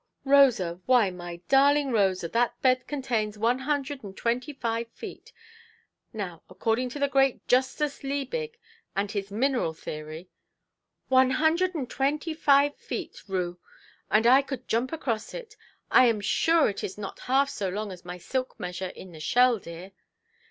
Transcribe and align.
"Rosa, 0.25 0.81
why, 0.87 1.11
my 1.11 1.41
darling 1.47 1.91
Rosa, 1.91 2.27
that 2.29 2.59
bed 2.63 2.87
contains 2.87 3.37
one 3.37 3.59
hundred 3.59 4.03
and 4.03 4.17
twenty–five 4.17 4.87
feet. 4.89 5.31
Now, 6.11 6.41
according 6.49 6.89
to 6.89 6.97
the 6.99 7.07
great 7.07 7.47
Justus 7.47 8.01
Liebig, 8.01 8.57
and 8.95 9.11
his 9.11 9.29
mineral 9.29 9.73
theory——" 9.75 10.31
"One 11.07 11.29
hundred 11.29 11.75
and 11.75 11.87
twenty–five 11.87 12.75
feet, 12.77 13.21
Rue! 13.27 13.59
And 14.09 14.25
I 14.25 14.41
could 14.41 14.67
jump 14.67 14.91
across 14.91 15.35
it! 15.35 15.55
I 15.91 16.07
am 16.07 16.19
sure 16.19 16.67
it 16.67 16.83
is 16.83 16.97
not 16.97 17.19
half 17.19 17.51
so 17.51 17.69
long 17.69 17.91
as 17.91 18.03
my 18.03 18.17
silk 18.17 18.59
measure 18.59 18.87
in 18.89 19.11
the 19.11 19.19
shell, 19.19 19.59
dear"! 19.59 19.91